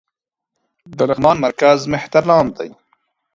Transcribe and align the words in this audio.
د 0.97 0.99
لغمان 1.09 1.37
مرکز 1.45 1.79
مهترلام 1.93 2.45
دى 2.57 2.69